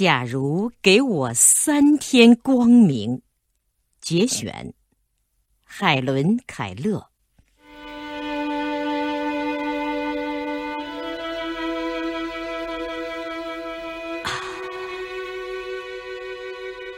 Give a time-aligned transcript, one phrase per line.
[0.00, 3.20] 假如给我三天光明，
[4.00, 4.72] 节选，
[5.64, 7.08] 海伦·凯勒。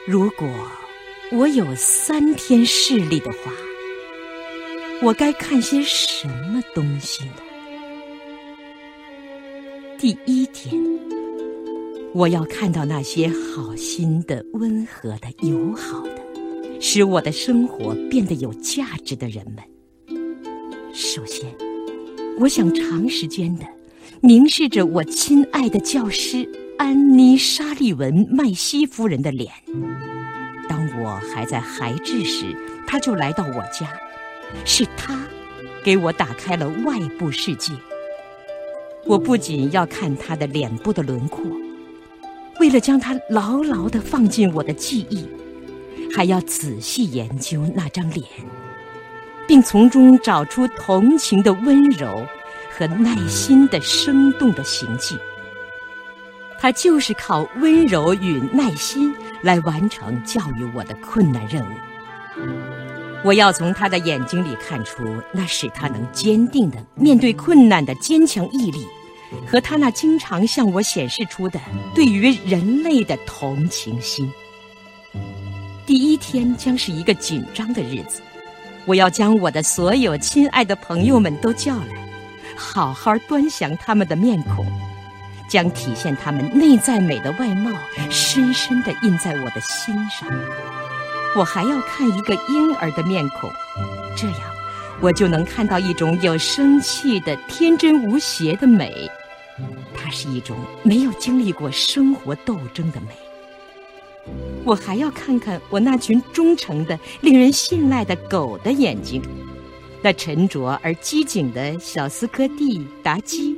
[0.07, 0.47] 如果
[1.33, 3.51] 我有三天视力的话，
[5.01, 7.37] 我该看些什么东西呢？
[9.99, 10.79] 第一天，
[12.13, 19.65] 我要看到那些好心的、温和的、友好的，使我的生活变得有价值的人们。
[20.93, 21.47] 首先，
[22.41, 23.65] 我想长时间的
[24.21, 29.53] 凝视着我亲爱的教师安妮·沙利文·麦西夫人的脸。
[30.69, 32.57] 当我还在孩稚时，
[32.89, 33.89] 她就来到我家，
[34.65, 35.17] 是她
[35.85, 37.73] 给我打开了外部世界。
[39.07, 41.43] 我不仅要看他的脸部的轮廓，
[42.61, 45.27] 为了将他牢牢地放进我的记忆，
[46.15, 48.23] 还要仔细研究那张脸，
[49.49, 52.23] 并从中找出同情的温柔
[52.71, 55.17] 和耐心的生动的行迹。
[56.61, 61.73] 他就是靠温柔与耐心来完成教育我的困难任务。
[63.25, 68.87] 我要从他的眼睛里看出那使他能坚定的面对困难的坚强毅力，
[69.47, 71.61] 和他那经常向我显示出的
[71.95, 74.31] 对于人类的同情心。
[75.87, 78.23] 第一天将是一个紧张的日子，
[78.87, 82.09] 我要将我的所有亲爱的朋友们都叫来，
[82.57, 84.65] 好好端详他们的面孔，
[85.49, 87.73] 将体现他们内在美的外貌
[88.09, 90.29] 深深地印在我的心上。
[91.37, 93.51] 我还要看一个婴儿的面孔，
[94.17, 94.41] 这样
[95.01, 99.11] 我就能看到一种有生气的天真无邪的美。
[99.95, 103.09] 它是一种没有经历过生活斗争的美。
[104.65, 109.23] 我还要看看我那群忠诚的、令人信赖的狗的眼睛，
[110.03, 113.57] 那沉着而机警的小斯科蒂达基，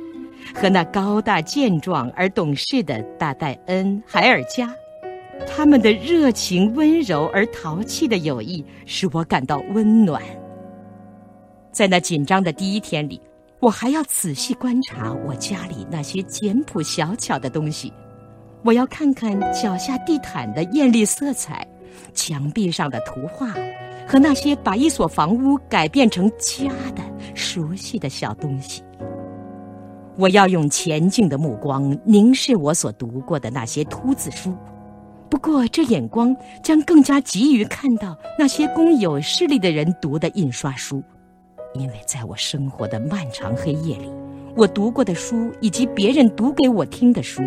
[0.55, 4.73] 和那高大健壮而懂事的大戴恩海尔加。
[5.47, 10.21] 他们的热情、温柔而淘气的友谊使我感到温暖。
[11.71, 13.19] 在那紧张的第一天里，
[13.63, 17.93] 我还要仔细观察我家里那些简朴小巧的东西。
[18.61, 21.65] 我要看看脚下地毯的艳丽色彩，
[22.13, 23.53] 墙壁上的图画，
[24.05, 27.01] 和那些把一所房屋改变成家的
[27.33, 28.83] 熟悉的小东西。
[30.17, 34.53] 我要用前进的目光凝视我所读过的那些秃子书。
[35.29, 41.01] 不过，这眼光将更加急于看到那些供有视力的人读的印刷书，
[41.73, 44.09] 因为在我生活的漫长黑夜里，
[44.55, 47.41] 我读过的书以及别人读给我听的书，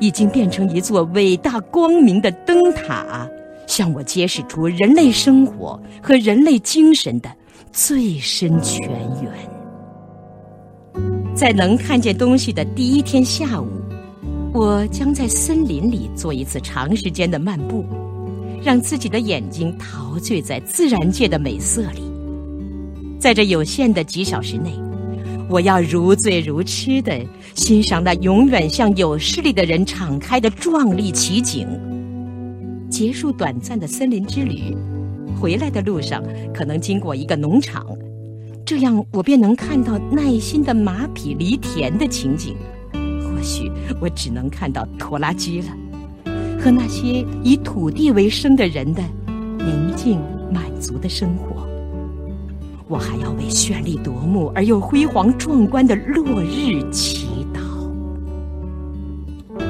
[0.00, 3.28] 已经变成一座伟大光明的灯塔，
[3.66, 7.30] 向我揭示出人类生活和人类精神的
[7.72, 8.88] 最深泉
[9.22, 9.32] 源。
[11.34, 13.68] 在能看见东西的第一天下午。
[14.52, 17.84] 我将在森林里做一次长时间的漫步，
[18.60, 22.09] 让自己的眼睛陶醉在自然界的美色里。
[23.20, 24.72] 在这有限的几小时内，
[25.46, 27.20] 我要如醉如痴地
[27.54, 31.68] 欣赏那永远向有视力的人敞开的壮丽奇景。
[32.88, 34.74] 结束短暂的森林之旅，
[35.38, 37.86] 回来的路上可能经过一个农场，
[38.64, 42.56] 这样我便能看到耐心的马匹犁田的情景。
[42.94, 43.70] 或许
[44.00, 45.68] 我只能看到拖拉机了，
[46.58, 49.02] 和那些以土地为生的人的
[49.58, 50.18] 宁静
[50.50, 51.69] 满足的生活。
[52.90, 57.60] 我还要为绚丽夺目而又辉煌壮观的落日祈祷。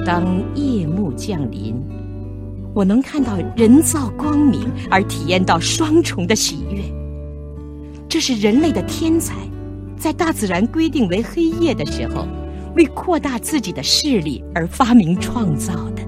[0.07, 1.75] 当夜幕降临，
[2.75, 6.81] 我能看到人造光明而体验到双重的喜悦。
[8.09, 9.35] 这是人类的天才，
[9.99, 12.27] 在大自然规定为黑夜的时候。
[12.77, 16.03] 为扩大自己的视力而发明创造的，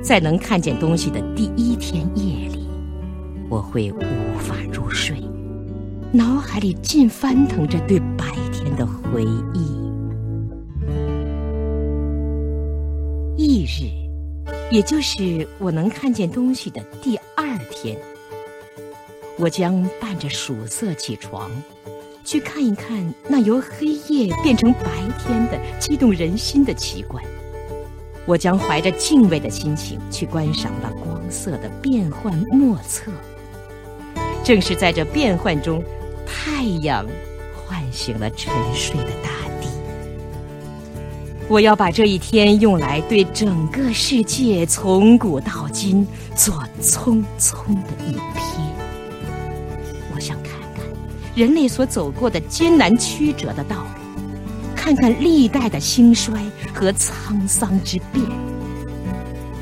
[0.00, 2.68] 在能看见东西的第一天夜里，
[3.50, 5.16] 我会无法入睡，
[6.16, 9.22] 脑海里尽翻腾着对白天的回
[9.52, 9.76] 忆。
[13.36, 13.92] 翌日，
[14.70, 17.98] 也就是我能看见东西的第二天，
[19.38, 21.50] 我将伴着曙色起床。
[22.24, 24.88] 去看一看那由黑夜变成白
[25.18, 27.22] 天的激动人心的奇观，
[28.24, 33.12] 我将怀着敬畏的心情去观赏那光色的变幻莫测。
[34.42, 35.84] 正是在这变幻中，
[36.26, 37.06] 太阳
[37.54, 39.30] 唤醒了沉睡的大
[39.60, 39.68] 地。
[41.48, 48.58] 我要把这一天用来对整个世界从古到今做匆匆的一瞥。
[50.12, 50.84] 我想看看
[51.34, 54.20] 人类所走过的艰难曲折的道路，
[54.74, 56.34] 看看历代的兴衰
[56.74, 58.24] 和沧桑之变。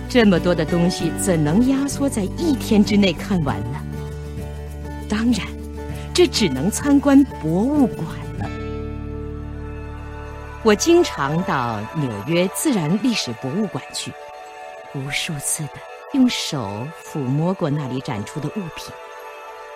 [0.09, 3.81] 这么多的东西，怎能压缩在一天之内看完呢？
[5.09, 5.47] 当然，
[6.15, 8.07] 这只能参观博物馆
[8.39, 8.49] 了。
[10.63, 14.13] 我经常到纽约自然历史博物馆去，
[14.95, 15.71] 无数次的
[16.13, 18.95] 用手抚摸过那里展出的物品。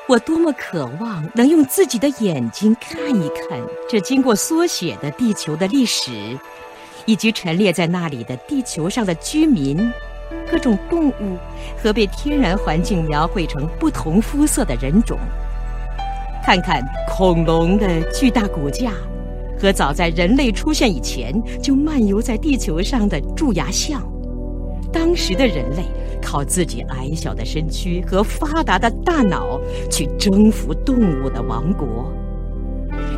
[0.06, 3.61] 我多么渴望能用自己的眼睛看一看
[3.91, 6.38] 这经过缩写的地球的历史，
[7.05, 9.93] 以及陈列在那里的地球上的居民、
[10.49, 11.37] 各种动物
[11.82, 15.19] 和被天然环境描绘成不同肤色的人种，
[16.48, 18.94] 看看恐龙的巨大骨架。
[19.60, 21.30] 和早在人类出现以前
[21.62, 24.00] 就漫游在地球上的蛀牙象，
[24.90, 25.82] 当时的人类
[26.22, 29.60] 靠自己矮小的身躯和发达的大脑
[29.90, 32.10] 去征服动物的王国。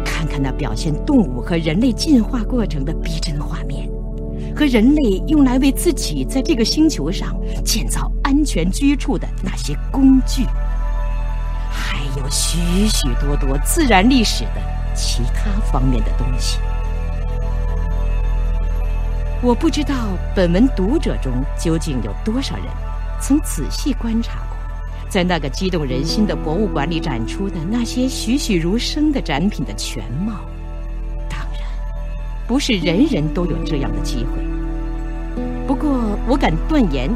[0.04, 3.88] 看看那表现动物和人类进化过程的逼真画面，
[4.56, 10.42] 和人类用来为自己在这个星球上建造安全居处的那些工具，
[12.20, 14.60] 有许许多多自然历史的。
[14.92, 16.58] 其他方面的东西，
[19.40, 19.94] 我不知道
[20.34, 22.66] 本文读者中究竟有多少人
[23.20, 24.56] 曾仔细观察过，
[25.08, 30.40] 在那个激动人心的博物馆里展出的那些栩栩如生的展品的全貌。
[31.28, 31.62] 当然，
[32.48, 34.42] 不是人人都有这样的机会。
[35.68, 37.08] 不过，我敢断言，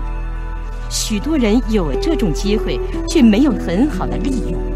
[0.89, 2.79] 许多人有这种机会，
[3.09, 4.74] 却没有很好的利用。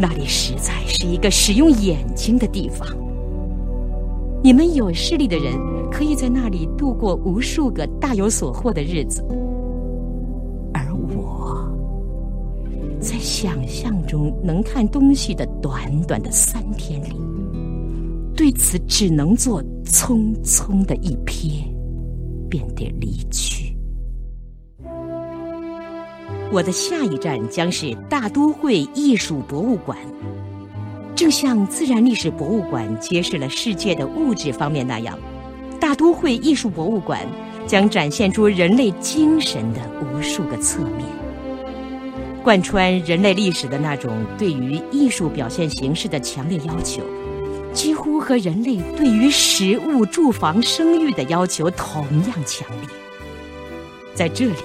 [0.00, 2.88] 那里实在是一个使用眼睛的地方。
[4.42, 5.52] 你们有视力的人
[5.90, 9.22] 可以在那里度过无数个大有所获的日子，
[10.72, 11.70] 而我，
[12.98, 17.14] 在想象中能看东西的短短的三天里，
[18.34, 21.62] 对此只能做匆匆的一瞥，
[22.48, 23.59] 便得离去。
[26.52, 29.96] 我的下一站将是大都会艺术博物馆，
[31.14, 35.16] 正像自然历史博物馆揭示了世界的物质方面那样，
[35.78, 37.24] 大都会艺术博物馆
[37.68, 41.06] 将展现出人类精神的无数个侧面。
[42.42, 47.00] 贯穿人类历史的那种对于艺术表现形式的强烈要求，
[47.72, 52.88] 几乎和人类对于食物、住房、生育的要求同样强烈。
[54.14, 54.56] 在这里。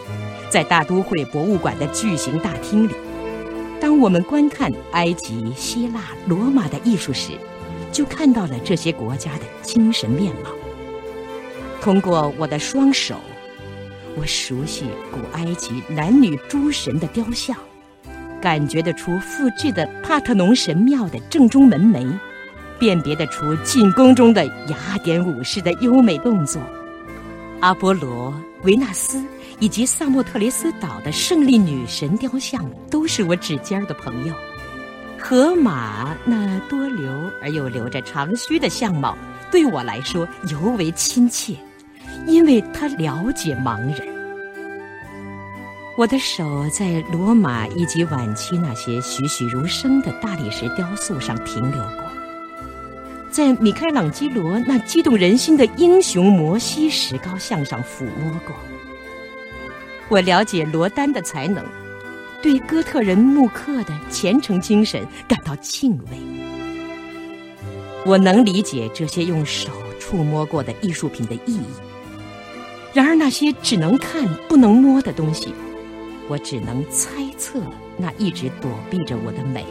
[0.56, 2.94] 在大都会博物馆的巨型大厅里，
[3.78, 7.34] 当我们观看埃及、希腊、罗马的艺术时，
[7.92, 10.52] 就看到了这些国家的精神面貌。
[11.82, 13.16] 通过我的双手，
[14.16, 17.54] 我熟悉古埃及男女诸神的雕像，
[18.40, 22.18] 感觉得出复制的帕特农神庙的正中门楣，
[22.80, 26.62] 辨别得出进宫中的雅典武士的优美动作，
[27.60, 29.22] 阿波罗、维纳斯。
[29.60, 34.34] 以及萨莫特雷斯岛的胜利女神雕像都是我指尖的朋友。
[35.18, 37.12] 河马那多留
[37.42, 39.18] 而又留着长须的相貌，
[39.50, 41.56] 对我来说尤为亲切，
[42.28, 44.08] 因为它了解盲人。
[45.98, 52.04] 我的手在罗马以及晚期那些栩栩如生的大理石雕塑上停留过，
[53.32, 58.54] 在米开朗基罗那激动人心的英雄摩西石膏像上抚摸过。
[60.08, 61.66] 我了解罗丹的才能，
[62.42, 66.18] 对哥特人木刻的虔诚精神感到敬畏。
[68.06, 71.66] 我能理解这些用手触摸过的艺术品的意义。
[72.94, 75.54] 然而那些只能看不能摸的东西，
[76.30, 77.60] 我只能猜测
[77.98, 79.66] 那一直躲避着我的美。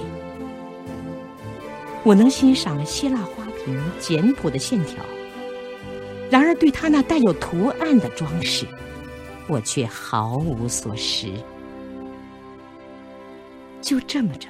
[2.02, 5.02] 我能欣赏希腊花瓶简朴的线条，
[6.28, 8.66] 然而对它那带有图案的装饰。
[9.48, 11.28] 我却毫无所识。
[13.80, 14.48] 就这么着，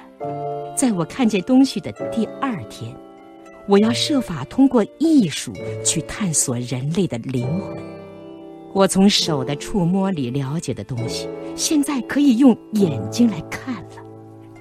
[0.77, 2.95] 在我看见东西的第二天，
[3.67, 5.51] 我要设法通过艺术
[5.83, 7.75] 去探索人类的灵魂。
[8.73, 14.03] 我从手的触摸里了解的东西，现在可以用眼睛来看了。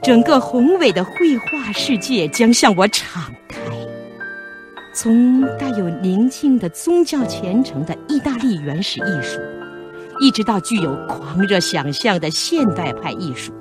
[0.03, 3.59] 整个宏伟的绘画世界将向我敞开，
[4.93, 9.41] 从带有宁静的宗教虔诚的意大利原始艺术。
[10.21, 13.53] 一直到具有狂热想象的现代派艺术，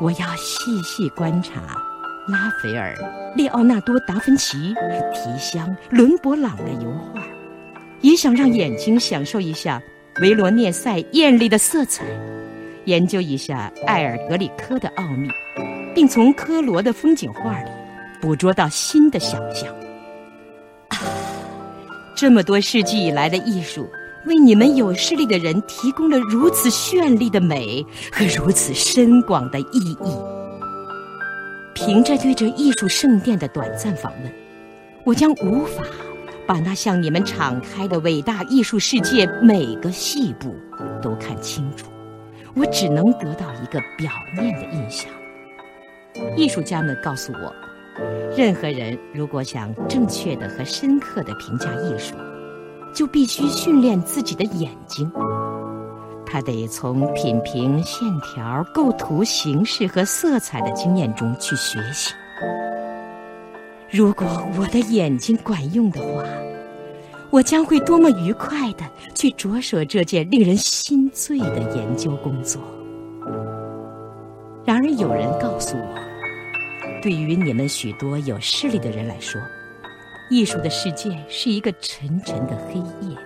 [0.00, 1.60] 我要细细观察
[2.28, 2.94] 拉斐尔、
[3.36, 4.74] 列奥纳多·达芬奇、
[5.14, 7.22] 提香、伦勃朗的油画，
[8.00, 9.80] 也想让眼睛享受一下
[10.20, 12.04] 维罗涅塞艳丽的色彩，
[12.84, 15.28] 研究一下埃尔格里科的奥秘，
[15.94, 17.70] 并从科罗的风景画里
[18.20, 19.72] 捕捉到新的想象。
[20.88, 20.98] 啊，
[22.16, 23.88] 这么多世纪以来的艺术。
[24.26, 30.16] 为你们有势力的人提供了如此绚丽的美和如此深广的意义。
[31.74, 34.32] 凭着对这艺术圣殿的短暂访问，
[35.04, 35.82] 我将无法
[36.46, 40.54] 把那向你们敞开的伟大艺术世界每个细部
[41.02, 41.90] 都看清楚。
[42.54, 45.10] 我只能得到一个表面的印象。
[46.36, 47.52] 艺术家们告诉我，
[48.36, 52.14] 任何人如果想正确的和深刻的评价艺术，
[52.94, 55.10] 就必须训练自己的眼睛，
[56.24, 62.14] 他得从品评线条、构图、形式和色彩的经验中去学习。
[63.90, 64.26] 如果
[64.58, 66.24] 我的眼睛管用的话，
[67.30, 68.84] 我将会多么愉快的
[69.14, 72.62] 去着手这件令人心醉的研究工作。
[74.64, 75.94] 然而，有人告诉我，
[77.02, 79.40] 对于你们许多有视力的人来说，
[80.34, 82.74] 艺术的世界是一个沉沉的黑
[83.06, 83.16] 夜，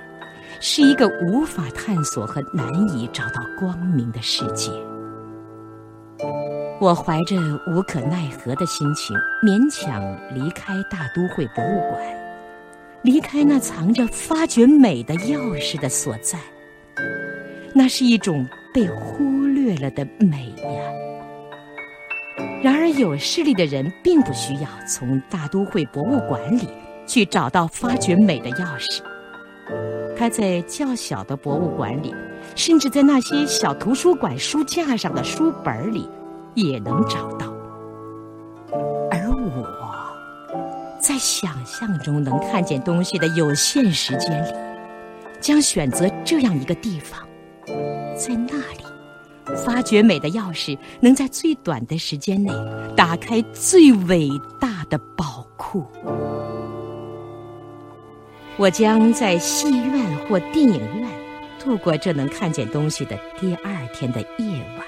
[0.61, 4.71] 是一个无法探索和难以找到光明的世界。
[6.79, 7.35] 我怀着
[7.67, 10.03] 无可奈何的心情，勉强
[10.35, 11.99] 离开大都会博物馆，
[13.01, 16.39] 离开那藏着发掘美的钥匙的所在。
[17.75, 20.93] 那是一种被忽略了的美呀。
[22.63, 26.69] 然而，有势力的人并不需要从大都会博物馆里。
[27.09, 29.01] 去找到发掘美的钥匙，
[30.17, 32.15] 他在较小的博物馆里，
[32.55, 36.09] 甚至在那些小图书馆书架上的书本里，
[36.55, 37.47] 也能找到。
[39.11, 39.67] 而我，
[41.01, 44.53] 在想象中能看见东西的有限时间里，
[45.41, 47.27] 将选择这样一个地方，
[48.15, 52.53] 在那里，发掘美的钥匙能在最短的时间内
[52.95, 54.29] 打开最伟
[54.61, 55.87] 大的宝库。
[58.59, 61.09] 我将在戏院或电影院
[61.61, 64.85] 度过这能看见东西的第二天的夜晚。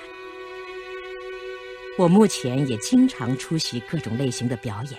[1.96, 4.98] 我目前也经常出席各种类型的表演，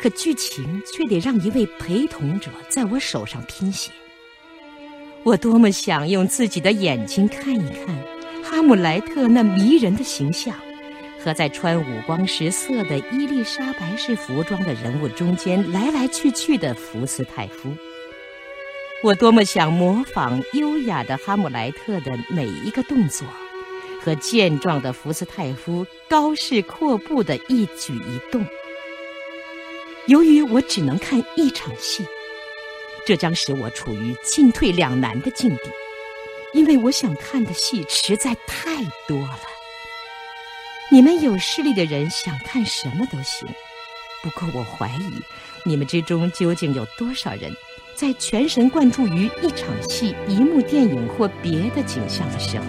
[0.00, 3.90] 可剧情却得让一位陪同者在我手上拼写。
[5.24, 7.96] 我多么想用自己的眼睛看一看
[8.44, 10.54] 哈姆莱特那迷人的形象，
[11.24, 17.74] 和在穿五光十色的伊丽莎白式服装的人物中间来来去去的福斯泰夫。
[19.06, 23.24] 我多么想模仿优雅的哈姆莱特的每一个动作，
[24.02, 28.44] 和健壮的福斯泰夫高势阔步的一举一动。
[30.08, 32.04] 由于我只能看一场戏，
[33.06, 35.70] 这将使我处于进退两难的境地，
[36.52, 39.38] 因为我想看的戏实在太多了。
[40.90, 43.48] 你们有势力的人想看什么都行，
[44.24, 45.22] 不过我怀疑
[45.64, 47.54] 你们之中究竟有多少人。
[47.96, 52.64] 在全神贯注于一场戏、一幕电影或别的景象的时候，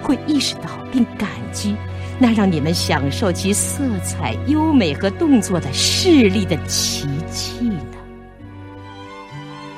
[0.00, 1.76] 会意识到并感激
[2.16, 7.96] 那让你们享受其色彩、优美和动作的视力的奇迹呢？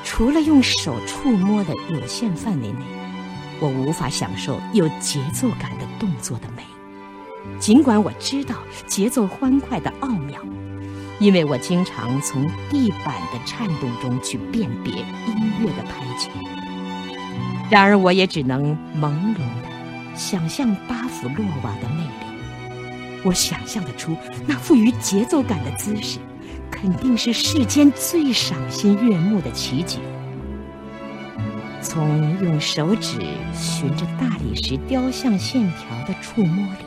[0.05, 2.85] 除了用手触摸的有限范围内，
[3.61, 6.63] 我无法享受有节奏感的动作的美，
[7.59, 10.39] 尽管我知道节奏欢快的奥妙。
[11.21, 16.29] 因为我经常从地板的颤动中去辨别音乐的拍子，
[17.71, 23.21] 然而我也只能朦胧地想象巴甫洛娃的魅力。
[23.23, 24.17] 我想象得出
[24.47, 26.19] 那富于节奏感的姿势，
[26.71, 30.01] 肯定是世间最赏心悦目的奇景。
[31.81, 33.19] 从用手指
[33.55, 36.85] 循着大理石雕像线条的触摸里，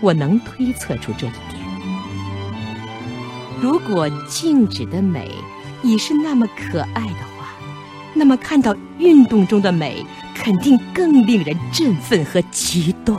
[0.00, 1.55] 我能推测出这一点。
[3.60, 5.30] 如果静止的美
[5.82, 7.48] 已是那么可爱的话，
[8.14, 13.18] 那么看到运动中的美，肯定更令人振奋和激动。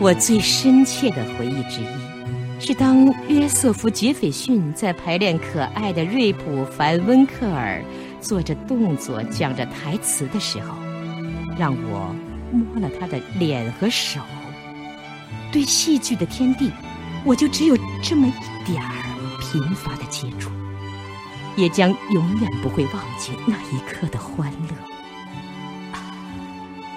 [0.00, 7.80] 我最深切的回忆之一，是当约瑟夫·杰斐逊在排练可爱的瑞普·凡·温克尔
[8.20, 10.74] 做着动作、讲着台词的时候，
[11.56, 12.12] 让我
[12.50, 14.20] 摸了他的脸和手。
[15.52, 16.72] 对戏剧的天地。
[17.24, 18.90] 我就只有这么一点儿
[19.40, 20.50] 贫乏的接触，
[21.56, 24.74] 也将永远不会忘记那一刻的欢乐。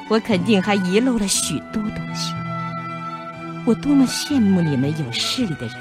[0.08, 2.34] 我肯定还遗漏了许多东西，
[3.66, 5.76] 我多么羡慕你们有势力的人，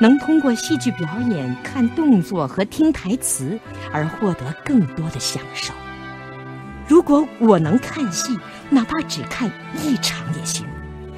[0.00, 3.58] 能通过戏剧表演、看动作和听台词
[3.92, 5.72] 而获得更多的享受。
[6.86, 8.38] 如果我能看戏，
[8.70, 9.50] 哪怕只看
[9.84, 10.66] 一场也行，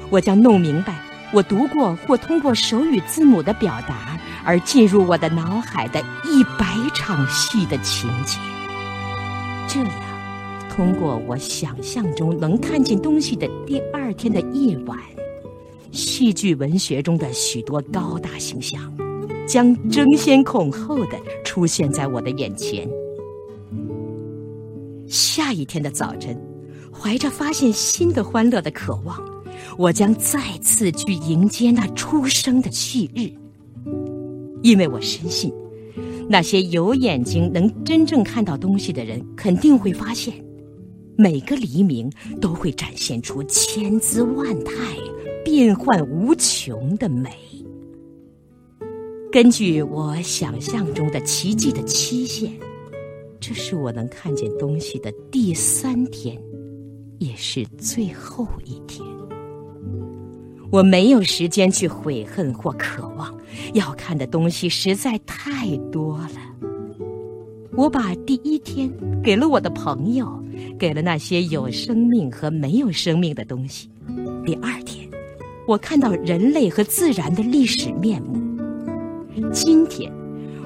[0.09, 0.93] 我将弄明白
[1.33, 8.37] 我读过或通过手语字母的表达而进入我的脑海的一百场戏的情节。
[9.67, 9.89] 这样，
[10.69, 14.97] 通过我想象中能看见东西的第二天的夜晚。
[15.91, 18.81] 戏剧文学中的许多高大形象，
[19.47, 22.89] 将争先恐后的出现在我的眼前。
[25.07, 26.37] 下一天的早晨，
[26.91, 29.21] 怀着发现新的欢乐的渴望，
[29.77, 33.31] 我将再次去迎接那出生的旭日，
[34.61, 35.53] 因为我深信，
[36.29, 40.33] 那些有眼睛能真正看到东西的人，肯定会发现，
[41.17, 44.73] 每个黎明都会展现出千姿万态。
[45.43, 47.31] 变幻无穷的美。
[49.31, 52.51] 根据我想象中的奇迹的期限，
[53.39, 56.39] 这是我能看见东西的第三天，
[57.17, 59.03] 也是最后一天。
[60.71, 63.31] 我没有时间去悔恨或渴望，
[63.73, 66.97] 要看的东西实在太多了。
[67.73, 70.27] 我把第一天给了我的朋友，
[70.79, 73.89] 给了那些有生命和没有生命的东西。
[74.45, 75.01] 第二天。
[75.67, 78.35] 我看到人类和自然的历史面目。
[79.53, 80.11] 今天，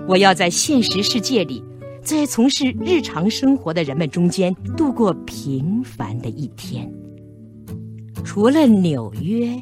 [0.08, 1.62] 我要在现实世界里，
[2.02, 6.92] 在从事日常生活的人们中间度过平凡的一天。
[8.24, 9.54] 除了纽约，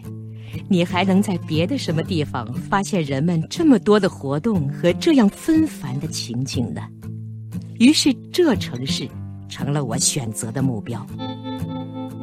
[0.68, 6.82] 你还能在别的什么地方发现人们这么多的活动和这样纷繁的情景呢？
[7.80, 9.08] 于是，这城市
[9.50, 11.06] 成了我选择的目标。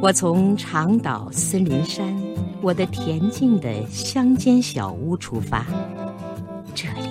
[0.00, 2.14] 我从长岛森林山。
[2.62, 5.64] 我的恬静的乡间小屋出发，
[6.74, 7.08] 这里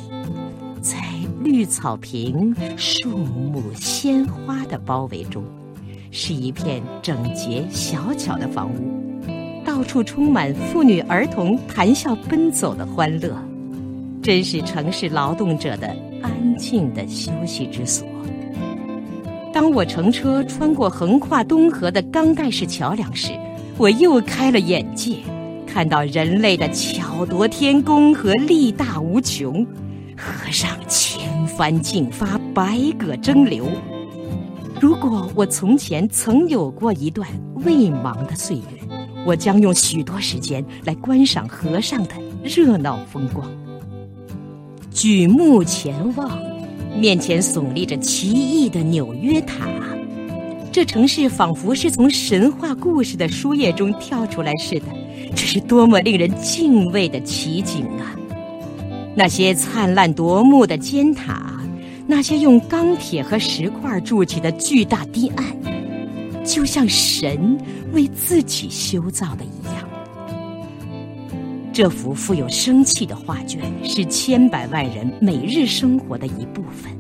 [0.80, 1.04] 在
[1.44, 5.44] 绿草坪、树木、鲜花的包围中，
[6.12, 8.99] 是一片整洁小巧的房屋，
[9.80, 13.34] 到处充满妇女儿童谈笑奔走的欢乐，
[14.22, 15.88] 真是城市劳动者的
[16.22, 18.06] 安静的休息之所。
[19.54, 23.32] 当我乘车穿过横跨东河的钢盖式桥梁时，
[23.78, 25.16] 我又开了眼界。
[25.66, 29.66] 看到人类的巧夺天工和力大无穷，
[30.18, 33.66] 河上千帆竞发，百舸争流。
[34.82, 37.26] 如果我从前曾有过一段
[37.64, 38.79] 未茫的岁月，
[39.26, 43.50] 我将用许多时间来观赏河上的热闹风光。
[44.92, 46.40] 举目前望，
[47.00, 49.68] 面前耸立着奇异的纽约塔，
[50.72, 54.86] 这城市仿佛是从神话故事的书页中跳出来似的。
[55.36, 58.16] 这是多么令人敬畏的奇景啊！
[59.16, 61.62] 那些灿烂夺目的尖塔，
[62.08, 65.46] 那些用钢铁和石块筑起的巨大堤岸，
[66.50, 67.56] 就像神
[67.94, 69.88] 为自己修造的一样。
[71.72, 76.92] 这幅富有生气的画卷是千百万人每日生活的一部分。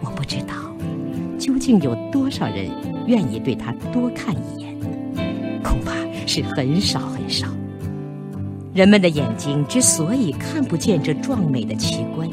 [0.00, 0.54] 我不知道，
[1.38, 2.68] 究竟有多少人
[3.06, 4.76] 愿意对它多看一眼。
[5.62, 5.94] 恐怕。
[6.26, 7.48] 是很少很少。
[8.72, 12.30] 人们的眼睛之所以看不见这壮美的奇观，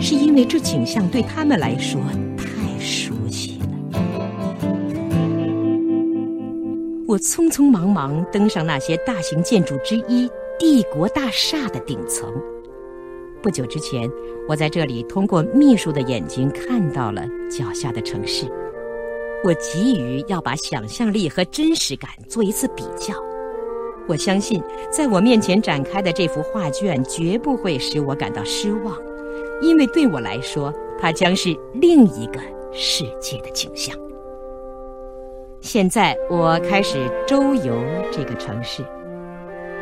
[0.00, 2.00] 是因为这景象对他们来说
[2.36, 3.12] 太熟
[7.10, 12.32] 我匆匆忙忙登上那些大型建筑之一——帝国大厦的顶层。
[13.42, 14.08] 不久之前，
[14.48, 18.46] 我在这里通过秘书的眼睛看到了脚下的城市。
[19.42, 23.12] 我急于要把想象力和真实感做一次比较。
[24.06, 28.96] 我相信，在我面前展开的这幅画卷绝不会使我感到失望，
[29.60, 32.38] 因为对我来说，它将是另一个
[32.72, 33.98] 世界的景象。
[35.60, 37.78] 现在，我开始周游
[38.10, 38.82] 这个城市。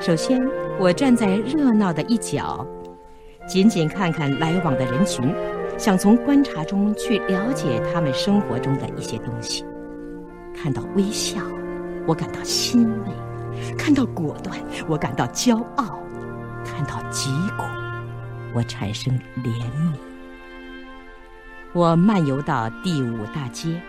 [0.01, 0.41] 首先，
[0.79, 2.67] 我站在热闹的一角，
[3.47, 5.33] 仅仅看看来往的人群。
[5.79, 9.65] 想从观察中去了解他们生活中的一些东西。
[10.53, 11.41] 看到微笑，
[12.05, 16.01] 我感到欣慰；看到果断，我感到骄傲；
[16.65, 17.63] 看到疾苦，
[18.53, 19.93] 我产生怜悯。
[21.73, 23.81] 我漫游到第五大街，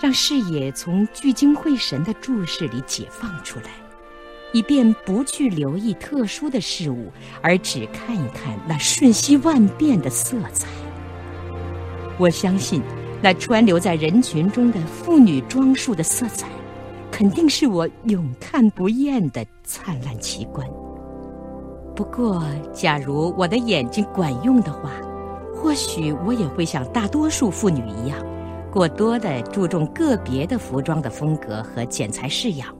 [0.00, 3.66] 让视野从聚精会神的注视里解放出来，
[4.50, 10.66] 以便不去留意特殊的事物，而只看一看那瞬息万变的色彩。
[12.18, 12.80] 我相信，
[13.20, 16.48] 那川流在人群中的妇女装束的色彩，
[17.10, 20.66] 肯定是我永看不厌的灿烂奇观。
[21.94, 24.92] 不过，假如我的眼睛管用的话，
[25.54, 28.18] 或许我也会像大多数妇女一样，
[28.72, 32.72] 过多的注重个别的服装的风格和剪裁式样，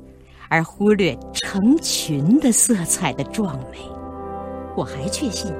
[0.48, 3.78] 而忽略成群的色彩的壮美。
[4.76, 5.52] 我还确信，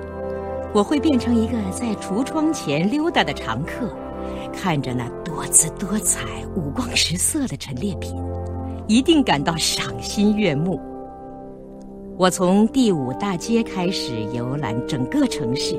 [0.72, 3.92] 我会变成一个在橱窗前溜达的常客，
[4.52, 6.20] 看着那多姿多彩、
[6.54, 8.14] 五光十色的陈列品，
[8.86, 10.80] 一定感到赏心悦目。
[12.16, 15.76] 我从第五大街开始游览整个城市。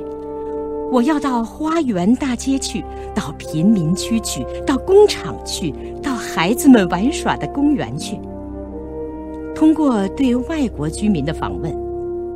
[0.91, 2.83] 我要到花园大街去，
[3.15, 5.73] 到贫民区去，到工厂去，
[6.03, 8.19] 到孩子们玩耍的公园去。
[9.55, 11.73] 通过对外国居民的访问，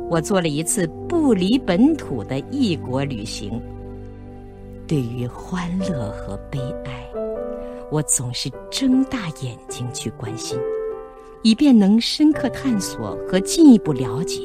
[0.08, 3.60] 我做了一次不离本土的异国旅行。
[4.86, 7.06] 对于欢乐和悲哀，
[7.90, 10.58] 我总是睁大眼睛去关心，
[11.42, 14.40] 以便能深刻探索和进一步了解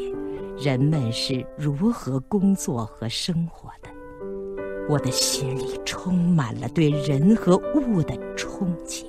[0.60, 3.81] 人们是如何工作和生活的。
[4.89, 9.06] 我的心里充满了对人和物的憧憬。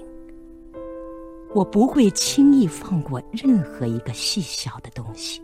[1.55, 5.43] 我不会轻易放过任何一个细小的东西，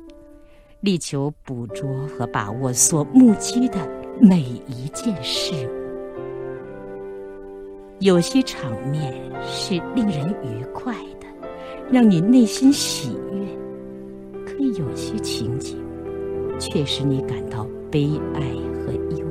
[0.80, 3.76] 力求捕捉和把握所目击的
[4.20, 5.70] 每一件事物。
[8.00, 9.12] 有些场面
[9.44, 11.26] 是令人愉快的，
[11.90, 15.76] 让你内心喜悦；可有些情景
[16.60, 18.40] 却使你感到悲哀
[18.86, 19.26] 和忧。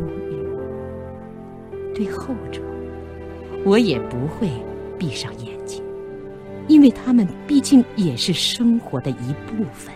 [1.98, 2.62] 对后者，
[3.66, 4.48] 我也不会
[5.00, 5.84] 闭上眼睛，
[6.68, 9.92] 因为他们毕竟也是生活的一部分。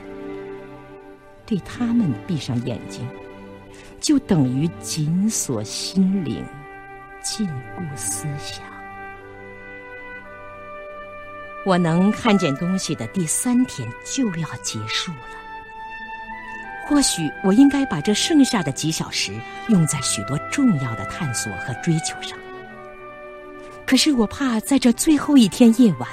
[1.46, 3.08] 对他们闭上眼睛，
[4.00, 6.44] 就等于紧锁心灵，
[7.22, 8.66] 禁锢思想。
[11.68, 15.40] 我能看见东西的第三天就要结束了。
[16.88, 19.32] 或许我应该把这剩下的几小时
[19.70, 22.38] 用在许多重要的探索和追求上。
[23.86, 26.10] 可是我怕在这最后一天夜晚，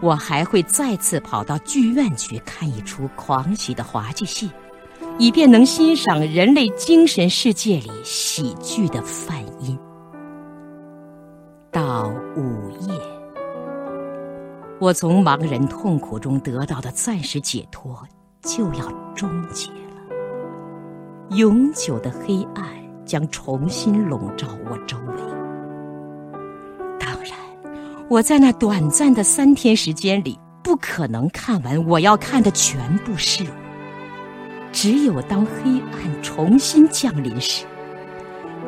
[0.00, 4.50] 我还会再次跑到剧院去看一出狂喜的滑稽戏，
[5.18, 9.78] 以便能欣赏人类精神世界里喜剧的泛音。
[11.70, 12.94] 到午夜，
[14.80, 18.02] 我从盲人痛苦中得到的暂时解脱
[18.42, 19.68] 就要终结。
[21.30, 22.66] 永久的黑暗
[23.06, 25.22] 将重新笼罩我周围。
[26.98, 27.38] 当然，
[28.08, 33.46] 我在那短暂的三天时间里，不可能看完我要看的全部事物。
[34.72, 37.64] 只有当黑暗重新降临时，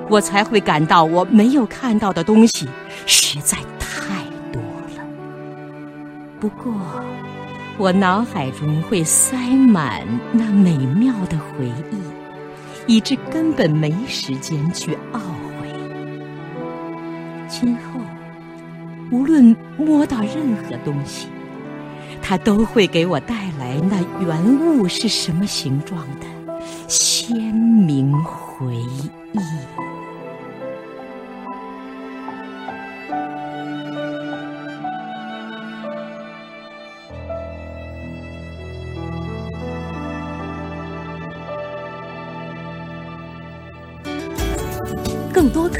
[0.09, 2.69] 我才会感到我没有看到的东西
[3.07, 4.23] 实在太
[4.53, 5.05] 多了。
[6.39, 6.73] 不过，
[7.77, 12.22] 我脑海中会塞满那美妙的回忆。
[12.87, 15.69] 以致根本没时间去懊悔。
[17.49, 18.01] 今后，
[19.11, 21.29] 无论摸到任何东西，
[22.21, 26.27] 它都会给我带来那原物是什么形状的
[26.89, 29.11] 鲜明回忆。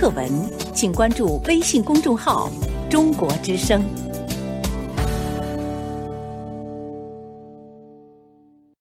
[0.03, 0.29] 课文，
[0.75, 2.51] 请关注微信公众号
[2.91, 3.81] “中国之声”。